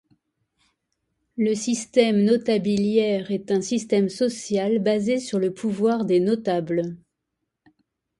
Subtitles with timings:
[1.37, 6.97] Le système notabiliaire est un système social basé sur le pouvoir des notables.